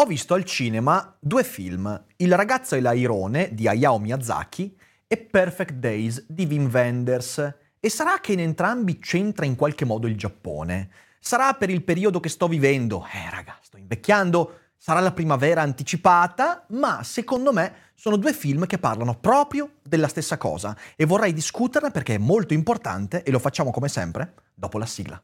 Ho 0.00 0.06
visto 0.06 0.34
al 0.34 0.44
cinema 0.44 1.16
due 1.18 1.42
film, 1.42 2.04
Il 2.18 2.36
ragazzo 2.36 2.76
e 2.76 2.80
l'airone 2.80 3.52
di 3.52 3.66
Hayao 3.66 3.98
Miyazaki 3.98 4.78
e 5.08 5.16
Perfect 5.16 5.72
Days 5.72 6.24
di 6.28 6.44
Wim 6.44 6.70
Wenders. 6.72 7.54
E 7.80 7.90
sarà 7.90 8.20
che 8.20 8.30
in 8.30 8.38
entrambi 8.38 9.00
c'entra 9.00 9.44
in 9.44 9.56
qualche 9.56 9.84
modo 9.84 10.06
il 10.06 10.16
Giappone. 10.16 10.88
Sarà 11.18 11.52
per 11.54 11.68
il 11.68 11.82
periodo 11.82 12.20
che 12.20 12.28
sto 12.28 12.46
vivendo. 12.46 13.04
Eh, 13.12 13.28
raga, 13.28 13.58
sto 13.60 13.76
invecchiando. 13.76 14.58
Sarà 14.76 15.00
la 15.00 15.10
primavera 15.10 15.62
anticipata, 15.62 16.64
ma 16.68 17.02
secondo 17.02 17.52
me 17.52 17.90
sono 17.96 18.14
due 18.14 18.32
film 18.32 18.66
che 18.66 18.78
parlano 18.78 19.18
proprio 19.18 19.78
della 19.82 20.06
stessa 20.06 20.36
cosa 20.36 20.76
e 20.94 21.06
vorrei 21.06 21.32
discuterne 21.32 21.90
perché 21.90 22.14
è 22.14 22.18
molto 22.18 22.54
importante 22.54 23.24
e 23.24 23.32
lo 23.32 23.40
facciamo 23.40 23.72
come 23.72 23.88
sempre 23.88 24.34
dopo 24.54 24.78
la 24.78 24.86
sigla. 24.86 25.20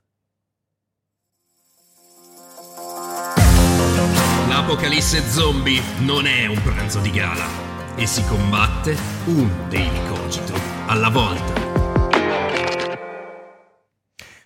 L'apocalisse 4.55 5.21
zombie 5.29 5.83
non 6.03 6.27
è 6.27 6.47
un 6.47 6.63
pranzo 6.63 7.01
di 7.01 7.11
gala 7.11 7.45
e 7.97 8.07
si 8.07 8.25
combatte 8.25 8.97
un 9.25 9.51
daily 9.69 10.07
cogito 10.07 10.55
alla 10.87 11.09
volta. 11.09 11.53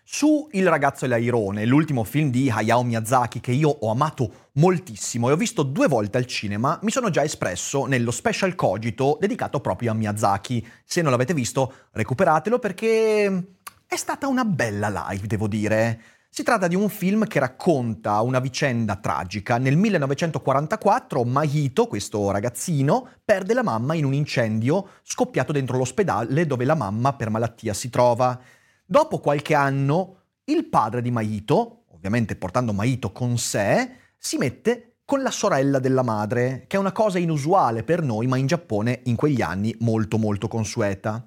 Su 0.03 0.49
Il 0.53 0.67
ragazzo 0.67 1.05
e 1.05 1.09
l'airone, 1.09 1.67
l'ultimo 1.67 2.05
film 2.05 2.31
di 2.31 2.49
Hayao 2.49 2.83
Miyazaki 2.85 3.41
che 3.41 3.53
io 3.53 3.69
ho 3.69 3.91
amato 3.91 4.47
moltissimo 4.53 5.29
e 5.29 5.33
ho 5.33 5.37
visto 5.37 5.63
due 5.63 5.89
volte 5.89 6.17
al 6.17 6.25
cinema, 6.25 6.79
mi 6.85 6.91
sono 6.91 7.11
già 7.11 7.23
espresso 7.23 7.85
nello 7.85 8.11
special 8.11 8.55
cogito 8.55 9.19
dedicato 9.21 9.61
proprio 9.61 9.91
a 9.91 9.95
Miyazaki. 9.95 10.67
Se 10.87 11.03
non 11.03 11.11
l'avete 11.11 11.35
visto, 11.35 11.71
recuperatelo 11.93 12.59
perché 12.59 13.45
è 13.87 13.97
stata 13.97 14.27
una 14.27 14.47
bella 14.47 14.89
live, 15.11 15.27
devo 15.27 15.49
dire. 15.49 16.01
Si 16.31 16.43
tratta 16.43 16.69
di 16.69 16.77
un 16.77 16.89
film 16.91 17.27
che 17.27 17.39
racconta 17.41 18.21
una 18.21 18.39
vicenda 18.39 18.97
tragica. 18.97 19.57
Nel 19.57 19.77
1944 19.77 21.25
Mahito, 21.25 21.87
questo 21.87 22.31
ragazzino, 22.31 23.09
perde 23.25 23.55
la 23.55 23.63
mamma 23.63 23.95
in 23.95 24.05
un 24.05 24.13
incendio 24.13 24.91
scoppiato 25.03 25.53
dentro 25.53 25.79
l'ospedale 25.79 26.47
dove 26.47 26.65
la 26.65 26.75
mamma 26.75 27.15
per 27.15 27.31
malattia 27.31 27.73
si 27.73 27.89
trova. 27.89 28.39
Dopo 28.85 29.21
qualche 29.21 29.55
anno, 29.55 30.17
il 30.45 30.67
padre 30.67 31.03
di 31.03 31.11
Mahito, 31.11 31.85
ovviamente 31.93 32.37
portando 32.37 32.73
Mahito 32.73 33.11
con 33.11 33.37
sé, 33.39 33.91
si 34.19 34.37
mette 34.37 34.99
con 35.05 35.23
la 35.23 35.31
sorella 35.31 35.79
della 35.79 36.03
madre, 36.03 36.65
che 36.67 36.77
è 36.77 36.81
una 36.81 36.93
cosa 36.93 37.19
inusuale 37.19 37.83
per 37.83 38.03
noi, 38.03 38.27
ma 38.27 38.37
in 38.37 38.47
Giappone 38.47 39.01
in 39.05 39.17
quegli 39.17 39.41
anni 39.41 39.75
molto 39.81 40.19
molto 40.19 40.47
consueta. 40.47 41.27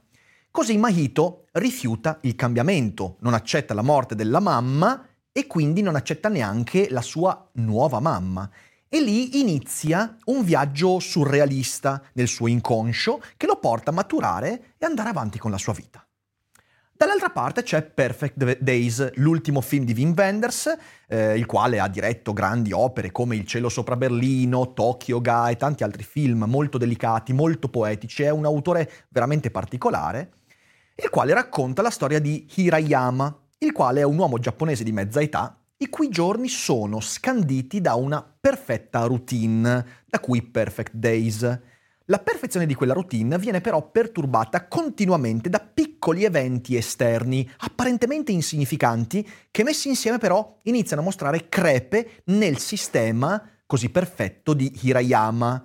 Così 0.52 0.78
Mahito 0.78 1.46
rifiuta 1.54 2.20
il 2.24 2.36
cambiamento, 2.36 3.16
non 3.22 3.34
accetta 3.34 3.74
la 3.74 3.82
morte 3.82 4.16
della 4.16 4.42
mamma 4.42 5.08
e 5.32 5.48
quindi 5.48 5.82
non 5.82 5.96
accetta 5.96 6.28
neanche 6.28 6.90
la 6.90 7.02
sua 7.02 7.50
nuova 7.54 8.02
mamma. 8.02 8.50
E 8.90 9.02
lì 9.02 9.40
inizia 9.40 10.18
un 10.26 10.44
viaggio 10.44 11.00
surrealista 11.00 12.04
nel 12.16 12.28
suo 12.28 12.48
inconscio 12.48 13.22
che 13.38 13.46
lo 13.46 13.60
porta 13.60 13.92
a 13.92 13.94
maturare 13.94 14.74
e 14.78 14.86
andare 14.86 15.08
avanti 15.08 15.40
con 15.40 15.52
la 15.52 15.58
sua 15.58 15.72
vita. 15.72 16.06
Dall'altra 16.92 17.30
parte 17.30 17.64
c'è 17.64 17.82
Perfect 17.84 18.60
Days, 18.60 19.14
l'ultimo 19.16 19.62
film 19.62 19.86
di 19.86 19.94
Wim 19.94 20.14
Wenders, 20.16 20.76
eh, 21.08 21.38
il 21.38 21.46
quale 21.46 21.80
ha 21.80 21.88
diretto 21.88 22.34
grandi 22.34 22.74
opere 22.74 23.14
come 23.14 23.38
Il 23.38 23.48
cielo 23.48 23.70
sopra 23.70 23.96
Berlino, 23.96 24.74
Tokyo 24.74 25.22
Ga 25.22 25.48
e 25.48 25.56
tanti 25.56 25.86
altri 25.86 26.04
film 26.04 26.44
molto 26.44 26.78
delicati, 26.78 27.32
molto 27.32 27.70
poetici. 27.70 28.24
È 28.24 28.30
un 28.30 28.44
autore 28.44 28.92
veramente 29.08 29.50
particolare 29.50 30.40
il 30.96 31.10
quale 31.10 31.34
racconta 31.34 31.82
la 31.82 31.90
storia 31.90 32.20
di 32.20 32.48
Hirayama, 32.56 33.40
il 33.60 33.72
quale 33.72 34.02
è 34.02 34.04
un 34.04 34.18
uomo 34.18 34.40
giapponese 34.40 34.84
di 34.84 34.92
mezza 34.92 35.22
età, 35.22 35.56
i 35.78 35.90
cui 35.90 36.10
giorni 36.10 36.48
sono 36.48 37.00
scanditi 37.00 37.82
da 37.82 37.96
una 37.96 38.24
perfetta 38.40 39.04
routine, 39.06 40.04
da 40.06 40.20
cui 40.20 40.44
Perfect 40.44 40.94
Days. 40.94 41.60
La 42.06 42.20
perfezione 42.20 42.66
di 42.66 42.76
quella 42.76 42.94
routine 42.94 43.38
viene 43.40 43.62
però 43.62 43.90
perturbata 43.90 44.68
continuamente 44.68 45.50
da 45.50 45.60
piccoli 45.60 46.24
eventi 46.24 46.76
esterni, 46.76 47.50
apparentemente 47.60 48.32
insignificanti, 48.32 49.28
che 49.50 49.64
messi 49.64 49.88
insieme 49.88 50.18
però 50.18 50.58
iniziano 50.64 51.02
a 51.02 51.06
mostrare 51.06 51.48
crepe 51.50 52.24
nel 52.26 52.58
sistema 52.58 53.42
così 53.66 53.90
perfetto 53.90 54.54
di 54.54 54.80
Hirayama, 54.82 55.64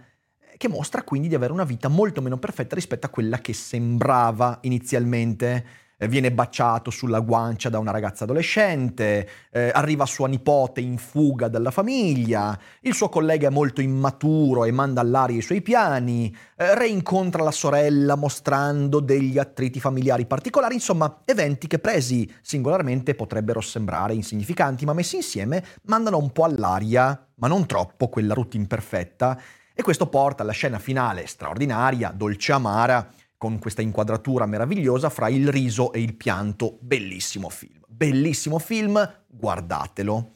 che 0.56 0.68
mostra 0.68 1.02
quindi 1.02 1.28
di 1.28 1.34
avere 1.34 1.52
una 1.52 1.64
vita 1.64 1.88
molto 1.88 2.20
meno 2.22 2.38
perfetta 2.38 2.74
rispetto 2.74 3.06
a 3.06 3.10
quella 3.10 3.38
che 3.38 3.52
sembrava 3.52 4.58
inizialmente. 4.62 5.84
Eh, 5.98 6.08
viene 6.08 6.30
baciato 6.30 6.90
sulla 6.90 7.20
guancia 7.20 7.70
da 7.70 7.78
una 7.78 7.90
ragazza 7.90 8.24
adolescente, 8.24 9.26
eh, 9.50 9.70
arriva 9.72 10.04
sua 10.04 10.28
nipote 10.28 10.82
in 10.82 10.98
fuga 10.98 11.48
dalla 11.48 11.70
famiglia, 11.70 12.58
il 12.82 12.92
suo 12.92 13.08
collega 13.08 13.48
è 13.48 13.50
molto 13.50 13.80
immaturo 13.80 14.66
e 14.66 14.72
manda 14.72 15.00
all'aria 15.00 15.38
i 15.38 15.40
suoi 15.40 15.62
piani, 15.62 16.36
eh, 16.54 16.74
reincontra 16.74 17.42
la 17.42 17.50
sorella 17.50 18.14
mostrando 18.14 19.00
degli 19.00 19.38
attriti 19.38 19.80
familiari 19.80 20.26
particolari, 20.26 20.74
insomma 20.74 21.22
eventi 21.24 21.66
che 21.66 21.78
presi 21.78 22.30
singolarmente 22.42 23.14
potrebbero 23.14 23.62
sembrare 23.62 24.12
insignificanti, 24.12 24.84
ma 24.84 24.92
messi 24.92 25.16
insieme 25.16 25.64
mandano 25.84 26.18
un 26.18 26.30
po' 26.30 26.44
all'aria, 26.44 27.26
ma 27.36 27.48
non 27.48 27.64
troppo, 27.64 28.10
quella 28.10 28.34
routine 28.34 28.66
perfetta 28.66 29.40
e 29.78 29.82
questo 29.82 30.08
porta 30.08 30.42
alla 30.42 30.52
scena 30.52 30.78
finale 30.78 31.26
straordinaria, 31.26 32.10
dolce 32.10 32.52
amara, 32.52 33.12
con 33.36 33.58
questa 33.58 33.82
inquadratura 33.82 34.46
meravigliosa 34.46 35.10
fra 35.10 35.28
il 35.28 35.50
riso 35.50 35.92
e 35.92 36.00
il 36.00 36.14
pianto. 36.16 36.78
Bellissimo 36.80 37.50
film. 37.50 37.82
Bellissimo 37.86 38.58
film, 38.58 39.24
guardatelo. 39.26 40.32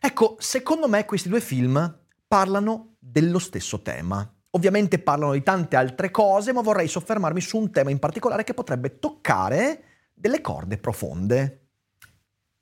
Ecco, 0.00 0.36
secondo 0.38 0.88
me 0.88 1.04
questi 1.04 1.28
due 1.28 1.42
film 1.42 1.98
parlano 2.26 2.94
dello 2.98 3.38
stesso 3.38 3.82
tema. 3.82 4.26
Ovviamente 4.52 4.98
parlano 4.98 5.32
di 5.32 5.42
tante 5.42 5.76
altre 5.76 6.10
cose, 6.10 6.54
ma 6.54 6.62
vorrei 6.62 6.88
soffermarmi 6.88 7.42
su 7.42 7.58
un 7.58 7.70
tema 7.70 7.90
in 7.90 7.98
particolare 7.98 8.42
che 8.42 8.54
potrebbe 8.54 8.98
toccare 8.98 9.82
delle 10.14 10.40
corde 10.40 10.78
profonde. 10.78 11.72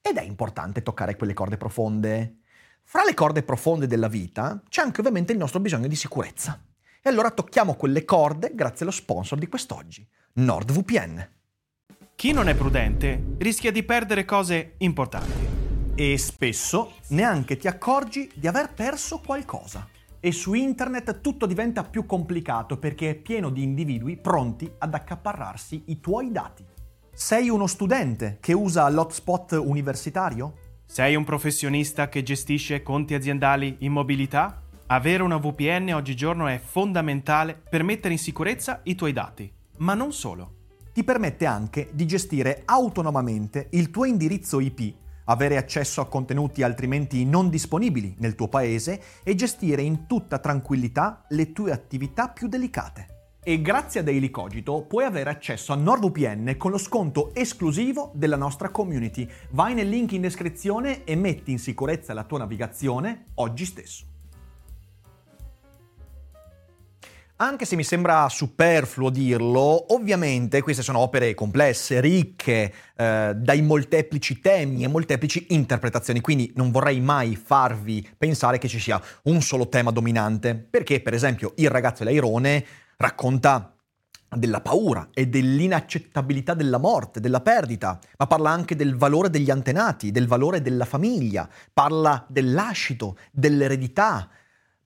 Ed 0.00 0.16
è 0.16 0.22
importante 0.22 0.82
toccare 0.82 1.14
quelle 1.14 1.34
corde 1.34 1.56
profonde. 1.56 2.38
Fra 2.88 3.02
le 3.02 3.14
corde 3.14 3.42
profonde 3.42 3.88
della 3.88 4.06
vita 4.06 4.62
c'è 4.68 4.80
anche 4.80 5.00
ovviamente 5.00 5.32
il 5.32 5.38
nostro 5.38 5.58
bisogno 5.58 5.88
di 5.88 5.96
sicurezza. 5.96 6.62
E 7.02 7.08
allora 7.10 7.32
tocchiamo 7.32 7.74
quelle 7.74 8.04
corde 8.04 8.52
grazie 8.54 8.84
allo 8.84 8.94
sponsor 8.94 9.40
di 9.40 9.48
quest'oggi, 9.48 10.08
NordVPN. 10.34 11.28
Chi 12.14 12.30
non 12.30 12.48
è 12.48 12.54
prudente 12.54 13.34
rischia 13.38 13.72
di 13.72 13.82
perdere 13.82 14.24
cose 14.24 14.74
importanti. 14.78 15.48
E 15.96 16.16
spesso 16.16 16.92
neanche 17.08 17.56
ti 17.56 17.66
accorgi 17.66 18.30
di 18.32 18.46
aver 18.46 18.72
perso 18.72 19.18
qualcosa. 19.18 19.88
E 20.20 20.30
su 20.30 20.54
internet 20.54 21.20
tutto 21.20 21.46
diventa 21.46 21.82
più 21.82 22.06
complicato 22.06 22.78
perché 22.78 23.10
è 23.10 23.14
pieno 23.16 23.50
di 23.50 23.64
individui 23.64 24.16
pronti 24.16 24.72
ad 24.78 24.94
accaparrarsi 24.94 25.82
i 25.86 25.98
tuoi 25.98 26.30
dati. 26.30 26.64
Sei 27.12 27.48
uno 27.48 27.66
studente 27.66 28.38
che 28.40 28.52
usa 28.52 28.88
l'hotspot 28.88 29.60
universitario? 29.60 30.65
Sei 30.86 31.16
un 31.16 31.24
professionista 31.24 32.08
che 32.08 32.22
gestisce 32.22 32.82
conti 32.82 33.14
aziendali 33.14 33.76
in 33.80 33.92
mobilità? 33.92 34.62
Avere 34.86 35.24
una 35.24 35.36
VPN 35.36 35.92
oggigiorno 35.92 36.46
è 36.46 36.58
fondamentale 36.58 37.60
per 37.68 37.82
mettere 37.82 38.14
in 38.14 38.20
sicurezza 38.20 38.80
i 38.84 38.94
tuoi 38.94 39.12
dati, 39.12 39.52
ma 39.78 39.94
non 39.94 40.12
solo. 40.12 40.54
Ti 40.94 41.02
permette 41.04 41.44
anche 41.44 41.90
di 41.92 42.06
gestire 42.06 42.62
autonomamente 42.64 43.66
il 43.72 43.90
tuo 43.90 44.04
indirizzo 44.04 44.60
IP, 44.60 44.94
avere 45.24 45.56
accesso 45.56 46.00
a 46.00 46.08
contenuti 46.08 46.62
altrimenti 46.62 47.24
non 47.26 47.50
disponibili 47.50 48.14
nel 48.20 48.36
tuo 48.36 48.48
paese 48.48 49.02
e 49.24 49.34
gestire 49.34 49.82
in 49.82 50.06
tutta 50.06 50.38
tranquillità 50.38 51.26
le 51.30 51.52
tue 51.52 51.72
attività 51.72 52.28
più 52.28 52.46
delicate. 52.46 53.15
E 53.48 53.62
grazie 53.62 54.00
a 54.00 54.02
Daily 54.02 54.28
Cogito 54.28 54.82
puoi 54.82 55.04
avere 55.04 55.30
accesso 55.30 55.72
a 55.72 55.76
NordVPN 55.76 56.56
con 56.56 56.72
lo 56.72 56.78
sconto 56.78 57.32
esclusivo 57.32 58.10
della 58.12 58.34
nostra 58.34 58.70
community. 58.70 59.24
Vai 59.50 59.72
nel 59.72 59.88
link 59.88 60.10
in 60.10 60.22
descrizione 60.22 61.04
e 61.04 61.14
metti 61.14 61.52
in 61.52 61.60
sicurezza 61.60 62.12
la 62.12 62.24
tua 62.24 62.38
navigazione 62.38 63.26
oggi 63.34 63.64
stesso. 63.64 64.04
Anche 67.36 67.66
se 67.66 67.76
mi 67.76 67.84
sembra 67.84 68.28
superfluo 68.28 69.10
dirlo, 69.10 69.94
ovviamente 69.94 70.60
queste 70.62 70.82
sono 70.82 70.98
opere 70.98 71.34
complesse, 71.34 72.00
ricche, 72.00 72.72
eh, 72.96 73.32
dai 73.36 73.62
molteplici 73.62 74.40
temi 74.40 74.82
e 74.82 74.88
molteplici 74.88 75.48
interpretazioni, 75.50 76.20
quindi 76.20 76.50
non 76.56 76.72
vorrei 76.72 76.98
mai 76.98 77.36
farvi 77.36 78.08
pensare 78.18 78.58
che 78.58 78.66
ci 78.66 78.80
sia 78.80 79.00
un 79.24 79.40
solo 79.40 79.68
tema 79.68 79.92
dominante, 79.92 80.56
perché 80.56 81.00
per 81.00 81.14
esempio 81.14 81.52
Il 81.56 81.68
ragazzo 81.70 82.02
e 82.02 82.06
l'airone 82.06 82.66
racconta 82.96 83.76
della 84.36 84.60
paura 84.60 85.08
e 85.12 85.28
dell'inaccettabilità 85.28 86.54
della 86.54 86.78
morte, 86.78 87.20
della 87.20 87.40
perdita, 87.40 87.98
ma 88.18 88.26
parla 88.26 88.50
anche 88.50 88.76
del 88.76 88.96
valore 88.96 89.30
degli 89.30 89.50
antenati, 89.50 90.10
del 90.10 90.26
valore 90.26 90.60
della 90.60 90.84
famiglia, 90.84 91.48
parla 91.72 92.24
del 92.28 92.52
lascito, 92.52 93.16
dell'eredità, 93.30 94.28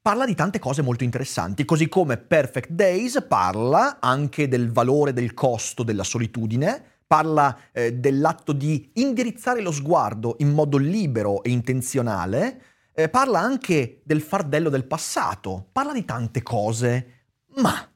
parla 0.00 0.24
di 0.24 0.34
tante 0.34 0.58
cose 0.58 0.82
molto 0.82 1.04
interessanti, 1.04 1.64
così 1.64 1.88
come 1.88 2.16
Perfect 2.16 2.70
Days 2.70 3.24
parla 3.26 3.98
anche 4.00 4.48
del 4.48 4.70
valore 4.70 5.12
del 5.12 5.34
costo 5.34 5.82
della 5.82 6.04
solitudine, 6.04 6.82
parla 7.06 7.56
eh, 7.72 7.94
dell'atto 7.94 8.52
di 8.52 8.90
indirizzare 8.94 9.60
lo 9.60 9.72
sguardo 9.72 10.36
in 10.38 10.52
modo 10.52 10.76
libero 10.76 11.42
e 11.42 11.50
intenzionale, 11.50 12.62
eh, 12.94 13.08
parla 13.08 13.40
anche 13.40 14.00
del 14.04 14.20
fardello 14.20 14.68
del 14.68 14.84
passato, 14.84 15.68
parla 15.72 15.92
di 15.92 16.04
tante 16.04 16.42
cose, 16.42 17.24
ma 17.56 17.89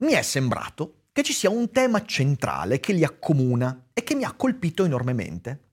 mi 0.00 0.12
è 0.12 0.22
sembrato 0.22 1.04
che 1.12 1.22
ci 1.22 1.32
sia 1.32 1.50
un 1.50 1.70
tema 1.70 2.04
centrale 2.04 2.80
che 2.80 2.92
li 2.92 3.04
accomuna 3.04 3.88
e 3.92 4.02
che 4.02 4.14
mi 4.14 4.24
ha 4.24 4.32
colpito 4.32 4.84
enormemente. 4.84 5.68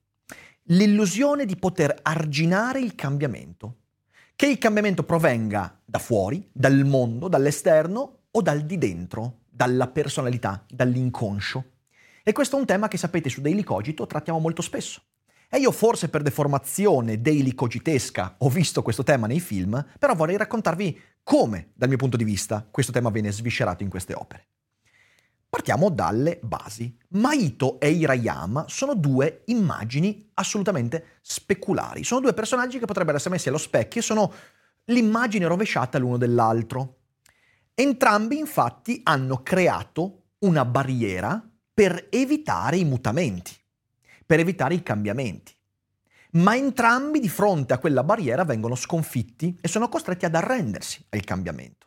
L'illusione 0.70 1.46
di 1.46 1.56
poter 1.56 1.98
arginare 2.02 2.80
il 2.80 2.94
cambiamento 2.94 3.76
che 4.38 4.46
il 4.46 4.58
cambiamento 4.58 5.02
provenga 5.02 5.80
da 5.84 5.98
fuori, 5.98 6.48
dal 6.52 6.84
mondo, 6.84 7.26
dall'esterno 7.26 8.18
o 8.30 8.40
dal 8.40 8.60
di 8.60 8.78
dentro, 8.78 9.38
dalla 9.50 9.88
personalità, 9.88 10.64
dall'inconscio. 10.68 11.64
E 12.22 12.30
questo 12.30 12.56
è 12.56 12.60
un 12.60 12.64
tema 12.64 12.86
che 12.86 12.98
sapete 12.98 13.30
su 13.30 13.40
Daily 13.40 13.64
Cogito 13.64 14.06
trattiamo 14.06 14.38
molto 14.38 14.62
spesso. 14.62 15.02
E 15.50 15.58
io 15.58 15.72
forse 15.72 16.08
per 16.08 16.22
deformazione 16.22 17.20
daily 17.22 17.54
cogitesca 17.54 18.36
ho 18.38 18.48
visto 18.48 18.82
questo 18.82 19.02
tema 19.02 19.26
nei 19.26 19.40
film, 19.40 19.84
però 19.98 20.14
vorrei 20.14 20.36
raccontarvi 20.36 21.00
come, 21.28 21.72
dal 21.74 21.88
mio 21.88 21.98
punto 21.98 22.16
di 22.16 22.24
vista, 22.24 22.66
questo 22.70 22.90
tema 22.90 23.10
viene 23.10 23.30
sviscerato 23.30 23.82
in 23.82 23.90
queste 23.90 24.14
opere. 24.14 24.46
Partiamo 25.46 25.90
dalle 25.90 26.38
basi. 26.42 26.96
Maito 27.08 27.78
e 27.80 27.90
Hirayama 27.90 28.64
sono 28.66 28.94
due 28.94 29.42
immagini 29.48 30.30
assolutamente 30.32 31.18
speculari. 31.20 32.02
Sono 32.02 32.22
due 32.22 32.32
personaggi 32.32 32.78
che 32.78 32.86
potrebbero 32.86 33.18
essere 33.18 33.34
messi 33.34 33.48
allo 33.48 33.58
specchio 33.58 34.00
e 34.00 34.04
sono 34.04 34.32
l'immagine 34.84 35.46
rovesciata 35.46 35.98
l'uno 35.98 36.16
dell'altro. 36.16 37.00
Entrambi 37.74 38.38
infatti 38.38 39.02
hanno 39.04 39.42
creato 39.42 40.28
una 40.38 40.64
barriera 40.64 41.46
per 41.74 42.06
evitare 42.08 42.78
i 42.78 42.84
mutamenti, 42.86 43.54
per 44.24 44.40
evitare 44.40 44.72
i 44.72 44.82
cambiamenti. 44.82 45.54
Ma 46.32 46.56
entrambi 46.56 47.20
di 47.20 47.28
fronte 47.28 47.72
a 47.72 47.78
quella 47.78 48.04
barriera 48.04 48.44
vengono 48.44 48.74
sconfitti 48.74 49.56
e 49.60 49.68
sono 49.68 49.88
costretti 49.88 50.24
ad 50.24 50.34
arrendersi 50.34 51.04
al 51.10 51.24
cambiamento. 51.24 51.86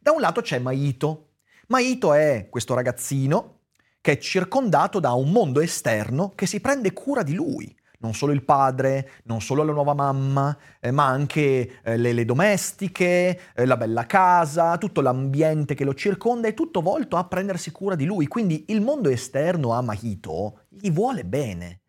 Da 0.00 0.12
un 0.12 0.20
lato 0.20 0.40
c'è 0.40 0.58
Maito, 0.58 1.30
Maito 1.70 2.14
è 2.14 2.48
questo 2.50 2.74
ragazzino 2.74 3.58
che 4.00 4.12
è 4.12 4.18
circondato 4.18 4.98
da 4.98 5.12
un 5.12 5.30
mondo 5.30 5.60
esterno 5.60 6.32
che 6.34 6.46
si 6.46 6.60
prende 6.60 6.92
cura 6.92 7.22
di 7.22 7.34
lui. 7.34 7.72
Non 7.98 8.14
solo 8.14 8.32
il 8.32 8.42
padre, 8.42 9.10
non 9.24 9.42
solo 9.42 9.62
la 9.62 9.72
nuova 9.72 9.92
mamma, 9.92 10.56
eh, 10.80 10.90
ma 10.90 11.06
anche 11.06 11.80
eh, 11.82 11.96
le, 11.98 12.12
le, 12.14 12.24
domestiche, 12.24 13.52
eh, 13.54 13.66
la 13.66 13.76
bella 13.76 14.06
casa, 14.06 14.78
tutto 14.78 15.02
l'ambiente 15.02 15.74
che 15.74 15.84
lo 15.84 15.94
circonda 15.94 16.48
è 16.48 16.54
tutto 16.54 16.80
volto 16.80 17.16
a 17.16 17.26
prendersi 17.26 17.70
cura 17.70 17.94
di 17.94 18.06
lui. 18.06 18.26
Quindi 18.26 18.64
il 18.68 18.80
mondo 18.80 19.10
esterno 19.10 19.74
a 19.74 19.82
Mahito 19.82 20.62
gli 20.70 20.90
vuole 20.90 21.24
bene. 21.24 21.82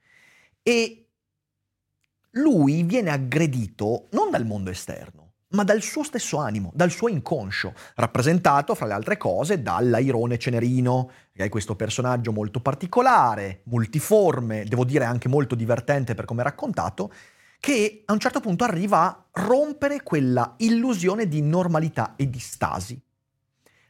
E 0.62 1.10
lui 2.36 2.83
viene 2.83 3.10
aggredito 3.10 4.07
non 4.12 4.30
dal 4.30 4.45
mondo 4.45 4.69
esterno, 4.69 5.33
ma 5.50 5.63
dal 5.63 5.81
suo 5.81 6.04
stesso 6.04 6.38
animo, 6.38 6.72
dal 6.74 6.92
suo 6.92 7.10
inconscio, 7.10 7.74
rappresentato, 7.95 8.74
fra 8.74 8.86
le 8.86 8.94
altre 8.94 9.18
cose, 9.18 9.62
dall'Airone 9.62 10.38
Cenerino, 10.38 11.12
che 11.33 11.44
è 11.44 11.50
questo 11.50 11.75
personaggio 11.75 12.31
molto 12.31 12.62
particolare, 12.62 13.62
multiforme, 13.66 14.63
devo 14.63 14.86
dire 14.86 15.04
anche 15.04 15.28
molto 15.28 15.56
divertente 15.56 16.16
per 16.16 16.25
come 16.25 16.42
è 16.42 16.45
raccontato, 16.45 17.12
che 17.60 18.04
a 18.06 18.13
un 18.13 18.19
certo 18.19 18.39
punto 18.39 18.63
arriva 18.63 19.00
a 19.01 19.25
rompere 19.44 20.01
quella 20.01 20.56
illusione 20.57 21.28
di 21.28 21.42
normalità 21.42 22.16
e 22.16 22.30
di 22.30 22.39
stasi. 22.39 23.00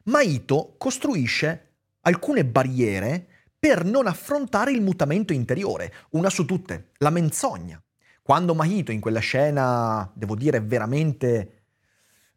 Maito 0.05 0.73
costruisce 0.77 1.75
alcune 2.01 2.43
barriere 2.43 3.27
per 3.57 3.85
non 3.85 4.07
affrontare 4.07 4.71
il 4.71 4.81
mutamento 4.81 5.31
interiore, 5.31 5.93
una 6.11 6.31
su 6.31 6.45
tutte, 6.45 6.89
la 6.97 7.11
menzogna. 7.11 7.79
Quando 8.31 8.55
Mahito 8.55 8.93
in 8.93 9.01
quella 9.01 9.19
scena, 9.19 10.09
devo 10.13 10.37
dire, 10.37 10.61
veramente 10.61 11.63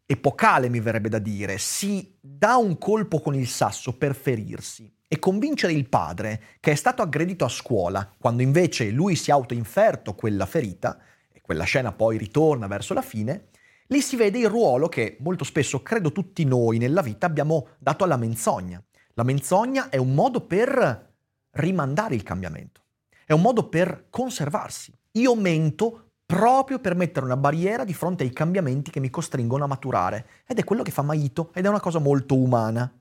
epocale 0.05 0.67
mi 0.67 0.81
verrebbe 0.81 1.07
da 1.07 1.19
dire, 1.19 1.57
si 1.57 2.17
dà 2.19 2.57
un 2.57 2.77
colpo 2.77 3.21
con 3.21 3.33
il 3.33 3.47
sasso 3.47 3.97
per 3.97 4.13
ferirsi 4.13 4.93
e 5.07 5.19
convincere 5.19 5.71
il 5.71 5.87
padre 5.87 6.41
che 6.59 6.73
è 6.73 6.75
stato 6.75 7.01
aggredito 7.01 7.45
a 7.45 7.47
scuola, 7.47 8.13
quando 8.17 8.41
invece 8.41 8.89
lui 8.89 9.15
si 9.15 9.29
è 9.29 9.33
autoinferto 9.33 10.15
quella 10.15 10.45
ferita, 10.45 10.99
e 11.31 11.39
quella 11.39 11.63
scena 11.63 11.93
poi 11.93 12.17
ritorna 12.17 12.67
verso 12.67 12.93
la 12.93 13.01
fine, 13.01 13.45
lì 13.87 14.01
si 14.01 14.17
vede 14.17 14.39
il 14.39 14.49
ruolo 14.49 14.89
che 14.89 15.15
molto 15.21 15.45
spesso 15.45 15.81
credo 15.81 16.11
tutti 16.11 16.43
noi 16.43 16.77
nella 16.77 17.01
vita 17.01 17.25
abbiamo 17.25 17.69
dato 17.79 18.03
alla 18.03 18.17
menzogna. 18.17 18.83
La 19.13 19.23
menzogna 19.23 19.87
è 19.87 19.95
un 19.95 20.13
modo 20.13 20.41
per 20.41 21.13
rimandare 21.51 22.15
il 22.15 22.23
cambiamento, 22.23 22.81
è 23.25 23.33
un 23.33 23.41
modo 23.41 23.67
per 23.67 24.05
conservarsi. 24.09 24.93
Io 25.13 25.35
mento 25.35 26.11
proprio 26.25 26.79
per 26.79 26.95
mettere 26.95 27.25
una 27.25 27.37
barriera 27.37 27.83
di 27.83 27.93
fronte 27.93 28.23
ai 28.23 28.31
cambiamenti 28.31 28.91
che 28.91 28.99
mi 28.99 29.09
costringono 29.09 29.63
a 29.63 29.67
maturare. 29.67 30.27
Ed 30.47 30.59
è 30.59 30.63
quello 30.63 30.83
che 30.83 30.91
fa 30.91 31.01
Maito 31.01 31.51
ed 31.53 31.65
è 31.65 31.69
una 31.69 31.79
cosa 31.79 31.99
molto 31.99 32.35
umana. 32.35 32.91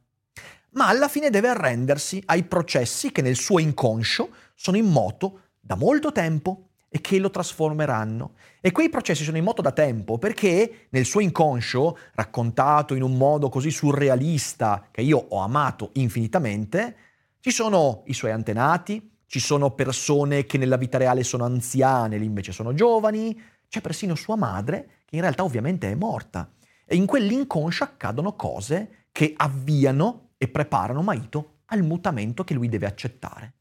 Ma 0.71 0.89
alla 0.89 1.09
fine 1.09 1.31
deve 1.31 1.49
arrendersi 1.49 2.23
ai 2.27 2.45
processi 2.45 3.13
che 3.13 3.23
nel 3.23 3.37
suo 3.37 3.59
inconscio 3.59 4.31
sono 4.55 4.77
in 4.77 4.87
moto 4.87 5.41
da 5.61 5.77
molto 5.77 6.11
tempo 6.11 6.69
e 6.89 7.01
che 7.01 7.19
lo 7.19 7.31
trasformeranno. 7.31 8.35
E 8.61 8.73
quei 8.73 8.89
processi 8.89 9.25
sono 9.25 9.37
in 9.37 9.45
moto 9.45 9.63
da 9.63 9.73
tempo 9.73 10.19
perché 10.19 10.87
nel 10.91 11.05
suo 11.05 11.21
inconscio, 11.21 11.99
raccontato 12.15 12.95
in 12.95 13.03
un 13.03 13.17
modo 13.17 13.49
così 13.49 13.71
surrealista 13.71 14.89
che 14.91 15.03
io 15.03 15.19
ho 15.29 15.39
amato 15.41 15.91
infinitamente, 15.95 16.97
ci 17.41 17.51
sono 17.51 18.03
i 18.07 18.15
suoi 18.15 18.31
antenati, 18.31 19.14
ci 19.27 19.41
sono 19.41 19.73
persone 19.73 20.45
che 20.45 20.59
nella 20.59 20.77
vita 20.77 20.99
reale 20.99 21.25
sono 21.25 21.45
anziane, 21.45 22.19
lì 22.19 22.25
invece 22.25 22.53
sono 22.53 22.75
giovani, 22.75 23.41
c'è 23.69 23.81
persino 23.81 24.15
sua 24.15 24.37
madre 24.37 25.03
che 25.05 25.17
in 25.17 25.23
realtà 25.23 25.45
ovviamente 25.45 25.91
è 25.91 25.95
morta. 25.95 26.51
E 26.85 26.97
in 26.97 27.07
quell'inconscio 27.07 27.85
accadono 27.85 28.35
cose 28.35 29.07
che 29.11 29.33
avviano 29.37 30.31
e 30.37 30.49
preparano 30.49 31.03
Maito 31.03 31.61
al 31.67 31.83
mutamento 31.83 32.45
che 32.45 32.55
lui 32.55 32.69
deve 32.69 32.87
accettare. 32.87 33.55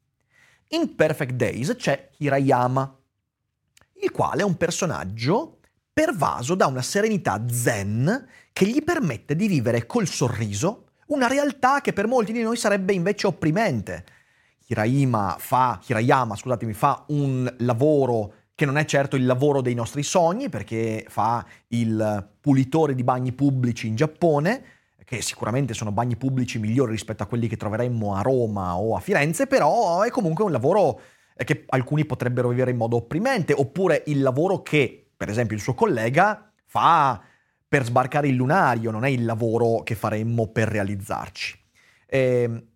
In 0.69 0.95
Perfect 0.95 1.33
Days 1.33 1.75
c'è 1.75 2.09
Hirayama, 2.17 2.99
il 4.01 4.11
quale 4.11 4.41
è 4.41 4.45
un 4.45 4.57
personaggio 4.57 5.59
pervaso 5.93 6.55
da 6.55 6.65
una 6.65 6.81
serenità 6.81 7.43
zen 7.47 8.27
che 8.51 8.65
gli 8.65 8.83
permette 8.83 9.35
di 9.35 9.47
vivere 9.47 9.85
col 9.85 10.07
sorriso 10.07 10.87
una 11.07 11.27
realtà 11.27 11.81
che 11.81 11.93
per 11.93 12.07
molti 12.07 12.31
di 12.31 12.41
noi 12.41 12.57
sarebbe 12.57 12.93
invece 12.93 13.27
opprimente, 13.27 14.05
Hirayama 14.67 15.35
fa, 15.39 15.79
Hirayama, 15.85 16.35
scusatemi, 16.35 16.73
fa 16.73 17.05
un 17.07 17.53
lavoro 17.59 18.33
che 18.55 18.65
non 18.65 18.77
è 18.77 18.85
certo 18.85 19.15
il 19.15 19.25
lavoro 19.25 19.61
dei 19.61 19.73
nostri 19.73 20.03
sogni, 20.03 20.49
perché 20.49 21.05
fa 21.07 21.45
il 21.69 22.29
pulitore 22.39 22.93
di 22.93 23.03
bagni 23.03 23.31
pubblici 23.31 23.87
in 23.87 23.95
Giappone, 23.95 24.63
che 25.03 25.21
sicuramente 25.21 25.73
sono 25.73 25.91
bagni 25.91 26.15
pubblici 26.15 26.59
migliori 26.59 26.91
rispetto 26.91 27.23
a 27.23 27.25
quelli 27.25 27.47
che 27.47 27.57
troveremmo 27.57 28.15
a 28.15 28.21
Roma 28.21 28.77
o 28.77 28.95
a 28.95 28.99
Firenze, 28.99 29.47
però 29.47 30.01
è 30.01 30.09
comunque 30.09 30.43
un 30.43 30.51
lavoro 30.51 30.99
che 31.35 31.65
alcuni 31.69 32.05
potrebbero 32.05 32.49
vivere 32.49 32.71
in 32.71 32.77
modo 32.77 32.97
opprimente, 32.97 33.53
oppure 33.53 34.03
il 34.07 34.21
lavoro 34.21 34.61
che, 34.61 35.11
per 35.17 35.29
esempio, 35.29 35.55
il 35.55 35.61
suo 35.61 35.73
collega 35.73 36.51
fa 36.65 37.21
per 37.67 37.85
sbarcare 37.85 38.27
il 38.27 38.35
lunario, 38.35 38.91
non 38.91 39.03
è 39.03 39.09
il 39.09 39.25
lavoro 39.25 39.81
che 39.81 39.95
faremmo 39.95 40.47
per 40.47 40.67
realizzarci. 40.67 41.59
Eh, 42.05 42.67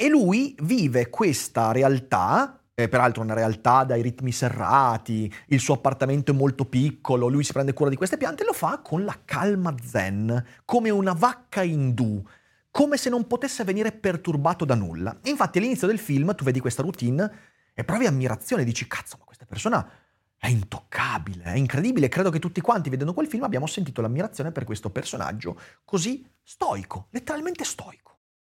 e 0.00 0.08
lui 0.08 0.54
vive 0.62 1.10
questa 1.10 1.72
realtà, 1.72 2.62
eh, 2.72 2.88
peraltro 2.88 3.20
una 3.24 3.34
realtà 3.34 3.82
dai 3.82 4.00
ritmi 4.00 4.30
serrati, 4.30 5.28
il 5.48 5.58
suo 5.58 5.74
appartamento 5.74 6.30
è 6.30 6.34
molto 6.36 6.66
piccolo, 6.66 7.26
lui 7.26 7.42
si 7.42 7.52
prende 7.52 7.72
cura 7.72 7.90
di 7.90 7.96
queste 7.96 8.16
piante 8.16 8.44
e 8.44 8.46
lo 8.46 8.52
fa 8.52 8.78
con 8.78 9.04
la 9.04 9.18
calma 9.24 9.74
zen, 9.82 10.44
come 10.64 10.90
una 10.90 11.14
vacca 11.14 11.64
indù, 11.64 12.22
come 12.70 12.96
se 12.96 13.10
non 13.10 13.26
potesse 13.26 13.64
venire 13.64 13.90
perturbato 13.90 14.64
da 14.64 14.76
nulla. 14.76 15.18
E 15.20 15.30
infatti 15.30 15.58
all'inizio 15.58 15.88
del 15.88 15.98
film 15.98 16.32
tu 16.36 16.44
vedi 16.44 16.60
questa 16.60 16.82
routine 16.82 17.28
e 17.74 17.82
provi 17.82 18.06
ammirazione, 18.06 18.62
dici 18.62 18.86
cazzo, 18.86 19.16
ma 19.18 19.24
questa 19.24 19.46
persona 19.46 19.84
è 20.36 20.46
intoccabile, 20.46 21.42
è 21.42 21.56
incredibile. 21.56 22.06
Credo 22.06 22.30
che 22.30 22.38
tutti 22.38 22.60
quanti, 22.60 22.88
vedendo 22.88 23.14
quel 23.14 23.26
film, 23.26 23.42
abbiamo 23.42 23.66
sentito 23.66 24.00
l'ammirazione 24.00 24.52
per 24.52 24.62
questo 24.62 24.90
personaggio 24.90 25.58
così 25.84 26.24
stoico, 26.44 27.08
letteralmente 27.10 27.64
stoico. 27.64 28.17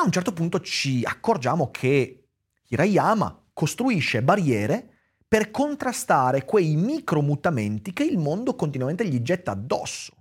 A 0.00 0.02
un 0.02 0.12
certo 0.12 0.32
punto 0.32 0.60
ci 0.60 1.02
accorgiamo 1.04 1.70
che 1.70 2.28
Hirayama 2.68 3.48
costruisce 3.52 4.22
barriere 4.22 4.94
per 5.28 5.50
contrastare 5.50 6.46
quei 6.46 6.74
micromutamenti 6.74 7.92
che 7.92 8.04
il 8.04 8.16
mondo 8.16 8.54
continuamente 8.54 9.06
gli 9.06 9.20
getta 9.20 9.50
addosso. 9.50 10.14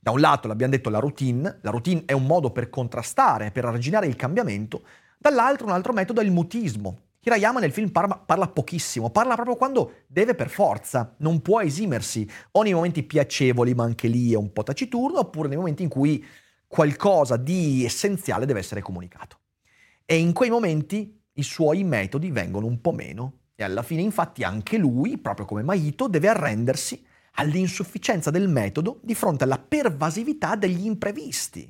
Da 0.00 0.10
un 0.10 0.18
lato, 0.18 0.48
l'abbiamo 0.48 0.72
detto, 0.72 0.90
la 0.90 0.98
routine, 0.98 1.60
la 1.62 1.70
routine 1.70 2.02
è 2.06 2.12
un 2.12 2.26
modo 2.26 2.50
per 2.50 2.70
contrastare, 2.70 3.52
per 3.52 3.66
arginare 3.66 4.08
il 4.08 4.16
cambiamento, 4.16 4.82
dall'altro 5.16 5.66
un 5.66 5.74
altro 5.74 5.92
metodo 5.92 6.20
è 6.20 6.24
il 6.24 6.32
mutismo. 6.32 7.02
Hirayama 7.20 7.60
nel 7.60 7.70
film 7.70 7.90
parla, 7.90 8.16
parla, 8.16 8.48
pochissimo, 8.48 9.10
parla 9.10 9.36
proprio 9.36 9.54
quando 9.54 9.92
deve 10.08 10.34
per 10.34 10.50
forza, 10.50 11.14
non 11.18 11.40
può 11.40 11.60
esimersi, 11.60 12.28
o 12.50 12.62
nei 12.62 12.74
momenti 12.74 13.04
piacevoli, 13.04 13.74
ma 13.74 13.84
anche 13.84 14.08
lì 14.08 14.32
è 14.32 14.36
un 14.36 14.52
po' 14.52 14.64
taciturno, 14.64 15.20
oppure 15.20 15.46
nei 15.46 15.56
momenti 15.56 15.84
in 15.84 15.88
cui 15.88 16.26
qualcosa 16.70 17.36
di 17.36 17.84
essenziale 17.84 18.46
deve 18.46 18.60
essere 18.60 18.80
comunicato. 18.80 19.40
E 20.04 20.16
in 20.18 20.32
quei 20.32 20.50
momenti 20.50 21.20
i 21.32 21.42
suoi 21.42 21.82
metodi 21.82 22.30
vengono 22.30 22.66
un 22.66 22.80
po' 22.80 22.92
meno 22.92 23.38
e 23.56 23.64
alla 23.64 23.82
fine 23.82 24.02
infatti 24.02 24.44
anche 24.44 24.78
lui, 24.78 25.18
proprio 25.18 25.46
come 25.46 25.64
Maito, 25.64 26.06
deve 26.06 26.28
arrendersi 26.28 27.04
all'insufficienza 27.34 28.30
del 28.30 28.48
metodo 28.48 29.00
di 29.02 29.16
fronte 29.16 29.42
alla 29.42 29.58
pervasività 29.58 30.54
degli 30.54 30.86
imprevisti. 30.86 31.68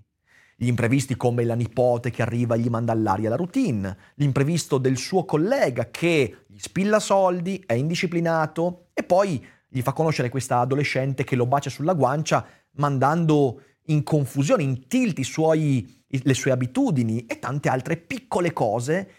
Gli 0.54 0.66
imprevisti 0.66 1.16
come 1.16 1.44
la 1.44 1.54
nipote 1.54 2.10
che 2.10 2.20
arriva 2.20 2.54
e 2.54 2.58
gli 2.58 2.68
manda 2.68 2.92
all'aria 2.92 3.30
la 3.30 3.36
routine, 3.36 3.96
l'imprevisto 4.16 4.76
del 4.76 4.98
suo 4.98 5.24
collega 5.24 5.88
che 5.90 6.44
gli 6.46 6.58
spilla 6.58 7.00
soldi, 7.00 7.62
è 7.64 7.72
indisciplinato 7.72 8.88
e 8.92 9.02
poi 9.02 9.42
gli 9.66 9.80
fa 9.80 9.94
conoscere 9.94 10.28
questa 10.28 10.58
adolescente 10.58 11.24
che 11.24 11.36
lo 11.36 11.46
bacia 11.46 11.70
sulla 11.70 11.94
guancia 11.94 12.46
mandando 12.72 13.62
in 13.86 14.02
confusione, 14.02 14.62
in 14.62 14.86
tilt 14.86 15.20
suoi, 15.22 16.04
le 16.06 16.34
sue 16.34 16.50
abitudini 16.50 17.26
e 17.26 17.38
tante 17.38 17.68
altre 17.68 17.96
piccole 17.96 18.52
cose 18.52 19.10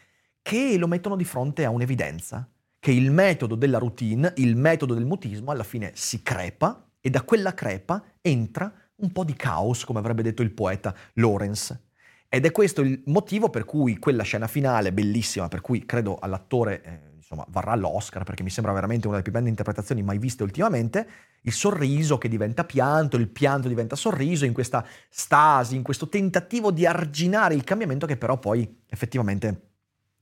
che 0.41 0.77
lo 0.77 0.87
mettono 0.87 1.15
di 1.15 1.23
fronte 1.23 1.65
a 1.65 1.69
un'evidenza, 1.69 2.49
che 2.79 2.91
il 2.91 3.11
metodo 3.11 3.55
della 3.55 3.77
routine, 3.77 4.33
il 4.37 4.55
metodo 4.55 4.93
del 4.93 5.05
mutismo 5.05 5.51
alla 5.51 5.63
fine 5.63 5.91
si 5.95 6.21
crepa 6.23 6.89
e 6.99 7.09
da 7.09 7.21
quella 7.23 7.53
crepa 7.53 8.03
entra 8.21 8.73
un 8.95 9.11
po' 9.11 9.23
di 9.23 9.33
caos, 9.33 9.83
come 9.83 9.99
avrebbe 9.99 10.21
detto 10.23 10.41
il 10.41 10.51
poeta 10.51 10.95
Lawrence. 11.13 11.89
Ed 12.29 12.45
è 12.45 12.51
questo 12.51 12.81
il 12.81 13.01
motivo 13.07 13.49
per 13.49 13.65
cui 13.65 13.97
quella 13.97 14.23
scena 14.23 14.47
finale, 14.47 14.93
bellissima, 14.93 15.47
per 15.47 15.61
cui 15.61 15.85
credo 15.85 16.17
all'attore 16.17 16.81
eh, 16.81 17.10
insomma, 17.31 17.45
varrà 17.49 17.75
l'Oscar, 17.75 18.23
perché 18.23 18.43
mi 18.43 18.49
sembra 18.49 18.73
veramente 18.73 19.07
una 19.07 19.17
delle 19.17 19.29
più 19.29 19.31
belle 19.31 19.49
interpretazioni 19.49 20.03
mai 20.03 20.17
viste 20.17 20.43
ultimamente, 20.43 21.07
il 21.41 21.53
sorriso 21.53 22.17
che 22.17 22.27
diventa 22.27 22.65
pianto, 22.65 23.15
il 23.15 23.29
pianto 23.29 23.67
diventa 23.67 23.95
sorriso, 23.95 24.45
in 24.45 24.53
questa 24.53 24.85
stasi, 25.09 25.75
in 25.75 25.83
questo 25.83 26.09
tentativo 26.09 26.71
di 26.71 26.85
arginare 26.85 27.55
il 27.55 27.63
cambiamento 27.63 28.05
che 28.05 28.17
però 28.17 28.37
poi 28.37 28.83
effettivamente 28.87 29.69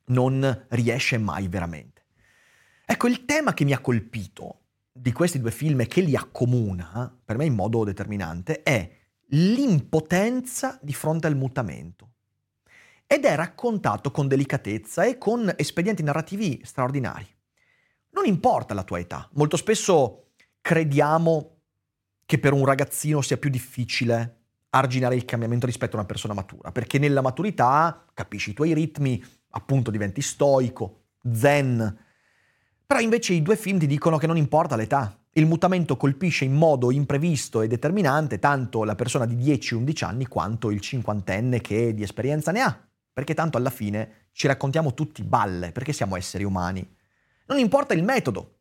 non 0.05 0.65
riesce 0.69 1.17
mai 1.17 1.47
veramente. 1.47 2.05
Ecco, 2.85 3.07
il 3.07 3.25
tema 3.25 3.53
che 3.53 3.65
mi 3.65 3.73
ha 3.73 3.79
colpito 3.79 4.61
di 4.91 5.11
questi 5.11 5.39
due 5.39 5.51
film 5.51 5.81
e 5.81 5.87
che 5.87 6.01
li 6.01 6.15
accomuna, 6.15 7.15
per 7.23 7.37
me 7.37 7.45
in 7.45 7.53
modo 7.53 7.83
determinante, 7.83 8.63
è 8.63 8.97
l'impotenza 9.31 10.79
di 10.81 10.93
fronte 10.93 11.27
al 11.27 11.35
mutamento. 11.35 12.08
Ed 13.11 13.25
è 13.25 13.35
raccontato 13.35 14.11
con 14.11 14.27
delicatezza 14.27 15.03
e 15.03 15.17
con 15.17 15.51
espedienti 15.55 16.03
narrativi 16.03 16.61
straordinari. 16.63 17.25
Non 18.11 18.27
importa 18.27 18.75
la 18.75 18.83
tua 18.83 18.99
età, 18.99 19.27
molto 19.33 19.57
spesso 19.57 20.33
crediamo 20.61 21.61
che 22.23 22.37
per 22.37 22.53
un 22.53 22.63
ragazzino 22.65 23.21
sia 23.21 23.37
più 23.37 23.49
difficile 23.49 24.41
arginare 24.69 25.15
il 25.15 25.25
cambiamento 25.25 25.65
rispetto 25.65 25.95
a 25.95 25.99
una 26.01 26.07
persona 26.07 26.35
matura, 26.35 26.71
perché 26.71 26.99
nella 26.99 27.21
maturità 27.21 28.05
capisci 28.13 28.51
i 28.51 28.53
tuoi 28.53 28.75
ritmi, 28.75 29.19
appunto 29.49 29.89
diventi 29.89 30.21
stoico, 30.21 31.05
zen. 31.33 31.97
Però 32.85 32.99
invece 32.99 33.33
i 33.33 33.41
due 33.41 33.55
film 33.55 33.79
ti 33.79 33.87
dicono 33.87 34.19
che 34.19 34.27
non 34.27 34.37
importa 34.37 34.75
l'età. 34.75 35.19
Il 35.31 35.47
mutamento 35.47 35.97
colpisce 35.97 36.45
in 36.45 36.53
modo 36.53 36.91
imprevisto 36.91 37.63
e 37.63 37.67
determinante 37.67 38.37
tanto 38.37 38.83
la 38.83 38.93
persona 38.93 39.25
di 39.25 39.35
10-11 39.35 40.05
anni 40.05 40.27
quanto 40.27 40.69
il 40.69 40.79
cinquantenne 40.79 41.59
che 41.59 41.95
di 41.95 42.03
esperienza 42.03 42.51
ne 42.51 42.61
ha, 42.61 42.83
perché 43.19 43.33
tanto 43.33 43.57
alla 43.57 43.69
fine 43.69 44.27
ci 44.31 44.47
raccontiamo 44.47 44.93
tutti 44.93 45.23
balle, 45.23 45.73
perché 45.73 45.91
siamo 45.91 46.15
esseri 46.15 46.45
umani. 46.45 46.87
Non 47.47 47.59
importa 47.59 47.93
il 47.93 48.01
metodo. 48.01 48.59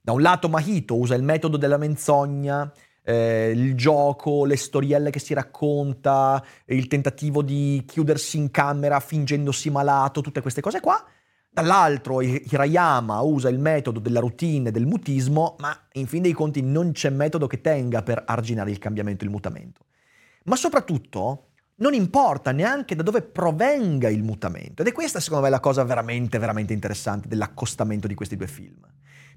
Da 0.00 0.10
un 0.10 0.20
lato 0.20 0.48
Mahito 0.48 0.96
usa 0.96 1.14
il 1.14 1.22
metodo 1.22 1.56
della 1.56 1.76
menzogna, 1.76 2.72
eh, 3.04 3.52
il 3.54 3.76
gioco, 3.76 4.44
le 4.46 4.56
storielle 4.56 5.10
che 5.10 5.20
si 5.20 5.32
racconta, 5.32 6.44
il 6.66 6.88
tentativo 6.88 7.40
di 7.40 7.84
chiudersi 7.86 8.36
in 8.36 8.50
camera 8.50 8.98
fingendosi 8.98 9.70
malato, 9.70 10.22
tutte 10.22 10.40
queste 10.40 10.60
cose 10.60 10.80
qua. 10.80 11.02
Dall'altro 11.48 12.20
Hirayama 12.20 13.20
usa 13.20 13.48
il 13.48 13.60
metodo 13.60 14.00
della 14.00 14.18
routine, 14.18 14.72
del 14.72 14.86
mutismo, 14.86 15.54
ma 15.60 15.86
in 15.92 16.08
fin 16.08 16.22
dei 16.22 16.32
conti 16.32 16.62
non 16.62 16.90
c'è 16.90 17.10
metodo 17.10 17.46
che 17.46 17.60
tenga 17.60 18.02
per 18.02 18.24
arginare 18.26 18.72
il 18.72 18.78
cambiamento, 18.78 19.22
il 19.22 19.30
mutamento. 19.30 19.84
Ma 20.46 20.56
soprattutto 20.56 21.50
non 21.76 21.94
importa 21.94 22.52
neanche 22.52 22.94
da 22.94 23.02
dove 23.02 23.22
provenga 23.22 24.08
il 24.08 24.22
mutamento. 24.22 24.82
Ed 24.82 24.88
è 24.88 24.92
questa 24.92 25.20
secondo 25.20 25.44
me 25.44 25.50
la 25.50 25.60
cosa 25.60 25.84
veramente, 25.84 26.38
veramente 26.38 26.72
interessante 26.72 27.28
dell'accostamento 27.28 28.06
di 28.06 28.14
questi 28.14 28.36
due 28.36 28.46
film. 28.46 28.80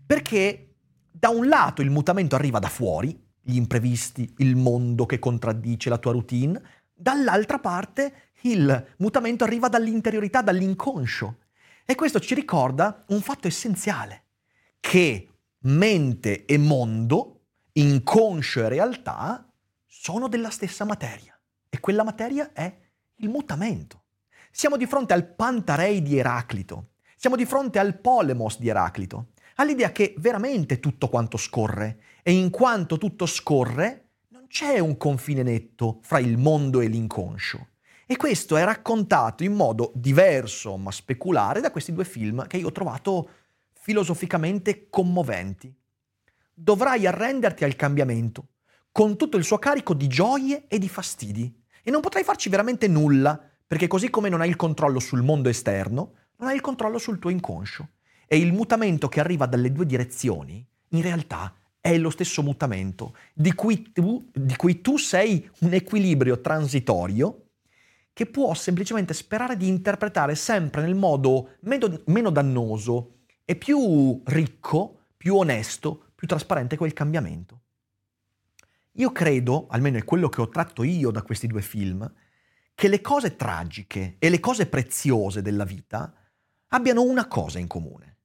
Perché 0.05 0.75
da 1.11 1.29
un 1.29 1.47
lato 1.47 1.81
il 1.81 1.89
mutamento 1.89 2.35
arriva 2.35 2.59
da 2.59 2.69
fuori, 2.69 3.25
gli 3.41 3.55
imprevisti, 3.55 4.33
il 4.37 4.55
mondo 4.55 5.05
che 5.05 5.19
contraddice 5.19 5.89
la 5.89 5.97
tua 5.97 6.11
routine, 6.11 6.61
dall'altra 6.93 7.59
parte 7.59 8.31
il 8.41 8.95
mutamento 8.97 9.43
arriva 9.43 9.67
dall'interiorità, 9.67 10.41
dall'inconscio. 10.41 11.37
E 11.85 11.95
questo 11.95 12.19
ci 12.19 12.35
ricorda 12.35 13.05
un 13.07 13.21
fatto 13.21 13.47
essenziale, 13.47 14.25
che 14.79 15.29
mente 15.59 16.45
e 16.45 16.57
mondo, 16.57 17.45
inconscio 17.73 18.61
e 18.61 18.69
realtà, 18.69 19.49
sono 19.85 20.27
della 20.27 20.49
stessa 20.49 20.85
materia. 20.85 21.36
E 21.69 21.79
quella 21.79 22.03
materia 22.03 22.51
è 22.53 22.75
il 23.15 23.29
mutamento. 23.29 24.03
Siamo 24.51 24.77
di 24.77 24.85
fronte 24.85 25.13
al 25.13 25.27
Pantarei 25.27 26.01
di 26.01 26.17
Eraclito, 26.17 26.89
siamo 27.15 27.35
di 27.35 27.45
fronte 27.45 27.79
al 27.79 27.99
Polemos 27.99 28.59
di 28.59 28.69
Eraclito, 28.69 29.29
all'idea 29.55 29.91
che 29.91 30.13
veramente 30.17 30.79
tutto 30.79 31.09
quanto 31.09 31.37
scorre 31.37 31.99
e 32.23 32.31
in 32.31 32.49
quanto 32.49 32.97
tutto 32.97 33.25
scorre 33.25 34.09
non 34.29 34.47
c'è 34.47 34.79
un 34.79 34.97
confine 34.97 35.43
netto 35.43 35.99
fra 36.01 36.19
il 36.19 36.37
mondo 36.37 36.81
e 36.81 36.87
l'inconscio. 36.87 37.67
E 38.05 38.15
questo 38.15 38.55
è 38.55 38.63
raccontato 38.63 39.43
in 39.43 39.53
modo 39.53 39.91
diverso 39.93 40.77
ma 40.77 40.91
speculare 40.91 41.59
da 41.59 41.71
questi 41.71 41.91
due 41.91 42.05
film 42.05 42.47
che 42.47 42.57
io 42.57 42.67
ho 42.67 42.71
trovato 42.71 43.29
filosoficamente 43.73 44.89
commoventi. 44.89 45.73
Dovrai 46.53 47.05
arrenderti 47.05 47.63
al 47.63 47.75
cambiamento, 47.75 48.47
con 48.97 49.15
tutto 49.15 49.37
il 49.37 49.43
suo 49.43 49.59
carico 49.59 49.93
di 49.93 50.07
gioie 50.07 50.65
e 50.67 50.79
di 50.79 50.89
fastidi, 50.89 51.53
e 51.83 51.91
non 51.91 52.01
potrai 52.01 52.23
farci 52.23 52.49
veramente 52.49 52.87
nulla, 52.87 53.39
perché 53.67 53.85
così 53.85 54.09
come 54.09 54.27
non 54.27 54.41
hai 54.41 54.49
il 54.49 54.55
controllo 54.55 54.99
sul 54.99 55.21
mondo 55.21 55.49
esterno, 55.49 56.13
non 56.37 56.49
hai 56.49 56.55
il 56.55 56.61
controllo 56.61 56.97
sul 56.97 57.19
tuo 57.19 57.29
inconscio. 57.29 57.89
E 58.25 58.39
il 58.39 58.53
mutamento 58.53 59.07
che 59.07 59.19
arriva 59.19 59.45
dalle 59.45 59.71
due 59.71 59.85
direzioni, 59.85 60.65
in 60.89 61.01
realtà, 61.03 61.53
è 61.79 61.95
lo 61.99 62.09
stesso 62.09 62.41
mutamento, 62.41 63.15
di 63.35 63.53
cui 63.53 63.91
tu, 63.91 64.31
di 64.33 64.55
cui 64.55 64.81
tu 64.81 64.97
sei 64.97 65.47
un 65.59 65.73
equilibrio 65.73 66.41
transitorio 66.41 67.49
che 68.13 68.25
può 68.25 68.55
semplicemente 68.55 69.13
sperare 69.13 69.57
di 69.57 69.67
interpretare 69.67 70.33
sempre 70.33 70.81
nel 70.81 70.95
modo 70.95 71.57
meno, 71.59 72.01
meno 72.05 72.31
dannoso 72.31 73.17
e 73.45 73.55
più 73.57 74.23
ricco, 74.25 75.09
più 75.15 75.35
onesto, 75.35 76.13
più 76.15 76.25
trasparente 76.25 76.77
quel 76.77 76.93
cambiamento. 76.93 77.61
Io 78.97 79.11
credo, 79.11 79.67
almeno 79.69 79.97
è 79.97 80.03
quello 80.03 80.29
che 80.29 80.41
ho 80.41 80.49
tratto 80.49 80.83
io 80.83 81.09
da 81.09 81.23
questi 81.23 81.47
due 81.47 81.61
film, 81.61 82.11
che 82.75 82.87
le 82.87 83.01
cose 83.01 83.35
tragiche 83.35 84.17
e 84.19 84.29
le 84.29 84.39
cose 84.39 84.67
preziose 84.67 85.41
della 85.41 85.65
vita 85.65 86.13
abbiano 86.67 87.01
una 87.01 87.27
cosa 87.27 87.57
in 87.59 87.67
comune 87.67 88.17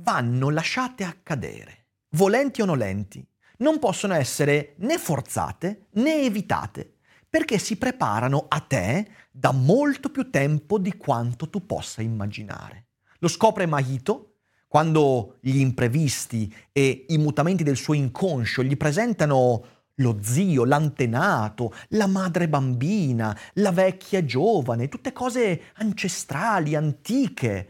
vanno 0.00 0.50
lasciate 0.50 1.04
accadere, 1.04 1.86
volenti 2.10 2.60
o 2.62 2.64
nolenti. 2.64 3.26
Non 3.58 3.78
possono 3.78 4.14
essere 4.14 4.74
né 4.78 4.98
forzate 4.98 5.86
né 5.92 6.22
evitate, 6.22 6.98
perché 7.28 7.58
si 7.58 7.76
preparano 7.76 8.46
a 8.48 8.60
te 8.60 9.10
da 9.30 9.52
molto 9.52 10.10
più 10.10 10.30
tempo 10.30 10.78
di 10.78 10.96
quanto 10.96 11.50
tu 11.50 11.66
possa 11.66 12.02
immaginare. 12.02 12.86
Lo 13.18 13.28
scopre 13.28 13.66
Mahito 13.66 14.34
quando 14.68 15.38
gli 15.40 15.58
imprevisti 15.58 16.54
e 16.72 17.06
i 17.08 17.18
mutamenti 17.18 17.64
del 17.64 17.76
suo 17.76 17.94
inconscio 17.94 18.62
gli 18.62 18.76
presentano 18.76 19.64
lo 19.98 20.18
zio, 20.22 20.64
l'antenato, 20.64 21.72
la 21.90 22.06
madre 22.06 22.48
bambina, 22.48 23.36
la 23.54 23.70
vecchia 23.70 24.24
giovane, 24.24 24.88
tutte 24.88 25.12
cose 25.12 25.62
ancestrali, 25.74 26.74
antiche, 26.74 27.68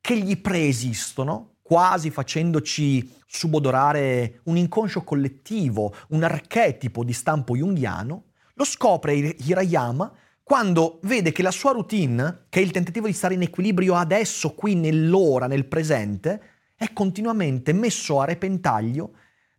che 0.00 0.18
gli 0.18 0.40
preesistono, 0.40 1.56
quasi 1.62 2.10
facendoci 2.10 3.10
subodorare 3.26 4.40
un 4.44 4.56
inconscio 4.56 5.02
collettivo, 5.02 5.94
un 6.08 6.22
archetipo 6.22 7.04
di 7.04 7.12
stampo 7.12 7.56
junghiano, 7.56 8.24
lo 8.54 8.64
scopre 8.64 9.14
Hirayama 9.14 10.12
quando 10.42 11.00
vede 11.04 11.32
che 11.32 11.42
la 11.42 11.50
sua 11.50 11.72
routine, 11.72 12.44
che 12.50 12.60
è 12.60 12.62
il 12.62 12.70
tentativo 12.70 13.06
di 13.06 13.14
stare 13.14 13.32
in 13.32 13.40
equilibrio 13.40 13.94
adesso, 13.94 14.52
qui, 14.52 14.74
nell'ora, 14.74 15.46
nel 15.46 15.64
presente, 15.64 16.42
è 16.76 16.92
continuamente 16.92 17.72
messo 17.72 18.20
a 18.20 18.26
repentaglio 18.26 19.12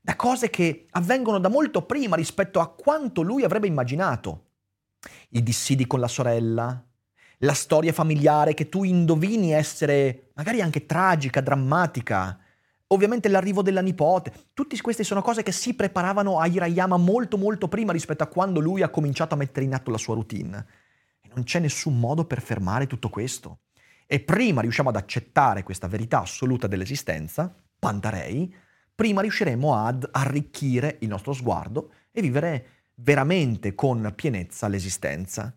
da 0.06 0.16
cose 0.16 0.52
che 0.52 0.86
avvengono 0.92 1.40
da 1.40 1.50
molto 1.50 1.82
prima 1.82 2.16
rispetto 2.16 2.60
a 2.60 2.72
quanto 2.72 3.24
lui 3.24 3.44
avrebbe 3.44 3.66
immaginato. 3.66 4.50
I 5.30 5.42
dissidi 5.42 5.88
con 5.88 6.00
la 6.00 6.08
sorella, 6.08 6.80
la 7.40 7.54
storia 7.56 7.92
familiare 7.92 8.54
che 8.54 8.70
tu 8.70 8.84
indovini 8.84 9.52
essere 9.52 10.30
magari 10.36 10.62
anche 10.62 10.86
tragica, 10.86 11.42
drammatica, 11.42 12.40
ovviamente 12.90 13.30
l'arrivo 13.30 13.64
della 13.64 13.82
nipote, 13.82 14.32
tutte 14.54 14.80
queste 14.80 15.04
sono 15.04 15.24
cose 15.24 15.42
che 15.42 15.52
si 15.52 15.74
preparavano 15.74 16.40
a 16.40 16.46
Hirayama 16.46 16.98
molto 16.98 17.36
molto 17.36 17.68
prima 17.68 17.92
rispetto 17.92 18.22
a 18.22 18.28
quando 18.28 18.60
lui 18.60 18.84
ha 18.84 18.90
cominciato 18.90 19.34
a 19.34 19.38
mettere 19.38 19.66
in 19.66 19.74
atto 19.74 19.90
la 19.90 19.98
sua 19.98 20.14
routine. 20.14 20.68
E 21.20 21.30
non 21.34 21.46
c'è 21.46 21.58
nessun 21.58 22.00
modo 22.00 22.26
per 22.26 22.44
fermare 22.44 22.86
tutto 22.86 23.10
questo. 23.10 23.62
E 24.06 24.20
prima 24.20 24.62
riusciamo 24.62 24.90
ad 24.90 24.98
accettare 24.98 25.64
questa 25.64 25.88
verità 25.88 26.22
assoluta 26.22 26.68
dell'esistenza, 26.68 27.52
Pantarei, 27.80 28.54
prima 28.96 29.22
riusciremo 29.22 29.76
ad 29.76 30.08
arricchire 30.10 30.98
il 31.02 31.10
nostro 31.10 31.34
sguardo 31.34 31.92
e 32.12 32.22
vivere 32.22 32.68
veramente 32.96 33.76
con 33.76 34.14
pienezza 34.16 34.70
l'esistenza. 34.70 35.54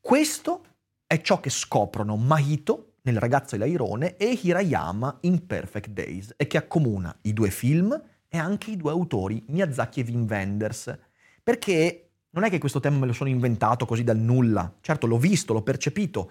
Questo 0.00 0.64
è 1.06 1.20
ciò 1.20 1.38
che 1.40 1.50
scoprono 1.50 2.16
Mahito 2.16 2.94
nel 3.02 3.18
ragazzo 3.18 3.54
e 3.54 3.58
l'airone 3.58 4.16
e 4.16 4.38
Hirayama 4.42 5.18
in 5.22 5.46
Perfect 5.46 5.90
Days 5.90 6.34
e 6.36 6.46
che 6.46 6.58
accomuna 6.58 7.16
i 7.22 7.32
due 7.32 7.50
film 7.50 7.98
e 8.28 8.36
anche 8.36 8.72
i 8.72 8.76
due 8.76 8.90
autori 8.90 9.42
Miyazaki 9.48 10.00
e 10.00 10.04
Wim 10.04 10.26
Wenders. 10.28 10.98
Perché 11.42 12.10
non 12.30 12.44
è 12.44 12.50
che 12.50 12.58
questo 12.58 12.80
tema 12.80 12.98
me 12.98 13.06
lo 13.06 13.12
sono 13.12 13.30
inventato 13.30 13.86
così 13.86 14.04
dal 14.04 14.18
nulla, 14.18 14.76
certo 14.80 15.06
l'ho 15.06 15.16
visto, 15.16 15.52
l'ho 15.52 15.62
percepito, 15.62 16.30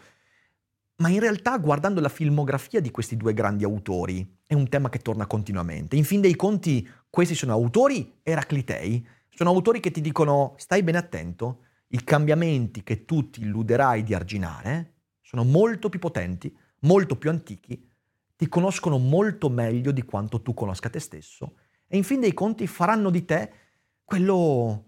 ma 0.97 1.09
in 1.09 1.19
realtà 1.19 1.57
guardando 1.57 2.01
la 2.01 2.09
filmografia 2.09 2.81
di 2.81 2.91
questi 2.91 3.17
due 3.17 3.33
grandi 3.33 3.63
autori 3.63 4.36
è 4.47 4.53
un 4.53 4.69
tema 4.69 4.89
che 4.89 4.99
torna 4.99 5.27
continuamente. 5.27 5.97
In 5.97 6.05
fin 6.05 6.21
dei 6.21 6.35
conti 6.35 6.89
questi 7.09 7.35
sono 7.35 7.51
autori 7.51 8.19
eraclitei, 8.23 9.05
sono 9.29 9.49
autori 9.49 9.79
che 9.81 9.91
ti 9.91 10.01
dicono 10.01 10.55
stai 10.57 10.81
bene 10.81 10.97
attento, 10.97 11.65
i 11.89 12.03
cambiamenti 12.03 12.81
che 12.81 13.05
tu 13.05 13.29
ti 13.29 13.41
illuderai 13.41 14.03
di 14.03 14.13
arginare 14.13 14.93
sono 15.21 15.43
molto 15.43 15.89
più 15.89 15.99
potenti, 15.99 16.55
molto 16.79 17.17
più 17.17 17.29
antichi, 17.29 17.91
ti 18.35 18.47
conoscono 18.47 18.97
molto 18.97 19.49
meglio 19.49 19.91
di 19.91 20.03
quanto 20.03 20.41
tu 20.41 20.53
conosca 20.53 20.89
te 20.89 20.99
stesso 20.99 21.57
e 21.87 21.97
in 21.97 22.03
fin 22.03 22.21
dei 22.21 22.33
conti 22.33 22.67
faranno 22.67 23.09
di 23.09 23.25
te 23.25 23.51
quello 24.03 24.85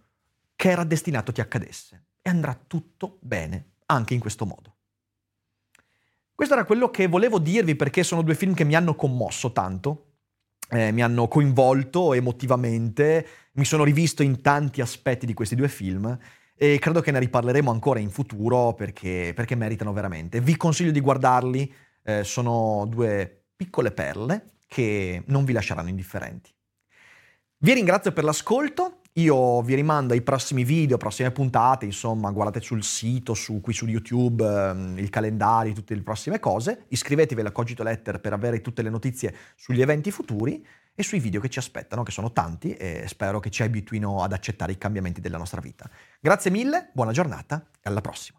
che 0.56 0.70
era 0.70 0.86
destinato 0.86 1.32
ti 1.34 1.42
accadesse 1.42 2.06
e 2.22 2.30
andrà 2.30 2.58
tutto 2.68 3.18
bene 3.22 3.72
anche 3.88 4.14
in 4.14 4.20
questo 4.20 4.46
modo. 4.46 4.76
Questo 6.40 6.56
era 6.56 6.66
quello 6.66 6.90
che 6.90 7.08
volevo 7.08 7.38
dirvi 7.38 7.76
perché 7.76 8.02
sono 8.02 8.22
due 8.22 8.34
film 8.34 8.54
che 8.54 8.64
mi 8.64 8.74
hanno 8.74 8.96
commosso 8.96 9.52
tanto, 9.52 10.14
eh, 10.70 10.94
mi 10.94 11.02
hanno 11.02 11.28
coinvolto 11.28 12.14
emotivamente, 12.14 13.28
mi 13.56 13.66
sono 13.66 13.84
rivisto 13.84 14.24
in 14.24 14.40
tanti 14.40 14.80
aspetti 14.80 15.26
di 15.26 15.34
questi 15.34 15.56
due 15.56 15.68
film 15.68 16.18
e 16.56 16.80
credo 16.80 17.02
che 17.02 17.12
ne 17.12 17.20
riparleremo 17.20 17.70
ancora 17.70 18.00
in 18.00 18.10
futuro 18.10 18.74
perché, 18.74 19.34
perché 19.36 19.56
meritano 19.56 19.92
veramente. 19.92 20.40
Vi 20.40 20.56
consiglio 20.56 20.92
di 20.92 21.02
guardarli, 21.02 21.74
eh, 22.04 22.24
sono 22.24 22.86
due 22.88 23.48
piccole 23.54 23.92
perle 23.92 24.52
che 24.66 25.24
non 25.26 25.44
vi 25.44 25.52
lasceranno 25.52 25.90
indifferenti. 25.90 26.52
Vi 27.58 27.74
ringrazio 27.74 28.14
per 28.14 28.24
l'ascolto, 28.24 28.99
io 29.20 29.62
vi 29.62 29.76
rimando 29.76 30.14
ai 30.14 30.22
prossimi 30.22 30.64
video, 30.64 30.98
prossime 30.98 31.32
puntate, 31.32 31.86
insomma, 31.86 32.32
guardate 32.32 32.62
sul 32.62 32.84
sito, 32.84 33.34
su, 33.34 33.60
qui 33.62 33.74
su 33.74 33.86
YouTube, 33.86 34.46
ehm, 34.46 34.98
il 34.98 35.10
calendario, 35.10 35.74
tutte 35.74 35.94
le 35.94 36.02
prossime 36.02 36.40
cose. 36.40 36.86
Iscrivetevi 36.88 37.42
alla 37.42 37.52
Cogito 37.52 37.84
Letter 37.84 38.20
per 38.20 38.34
avere 38.34 38.62
tutte 38.62 38.82
le 38.82 38.90
notizie 38.90 39.36
sugli 39.56 39.82
eventi 39.82 40.12
futuri 40.12 40.66
e 40.96 41.04
sui 41.04 41.20
video 41.20 41.40
che 41.40 41.50
ci 41.50 41.60
aspettano, 41.60 42.04
che 42.04 42.12
sono 42.12 42.32
tanti 42.32 42.74
e 42.74 43.06
spero 43.08 43.40
che 43.40 43.50
ci 43.50 43.64
abituino 43.64 44.22
ad 44.24 44.34
accettare 44.34 44.72
i 44.72 44.78
cambiamenti 44.78 45.22
della 45.22 45.38
nostra 45.38 45.62
vita. 45.62 45.90
Grazie 46.20 46.52
mille, 46.52 46.90
buona 46.94 47.12
giornata 47.12 47.66
e 47.82 47.90
alla 47.90 48.02
prossima. 48.02 48.39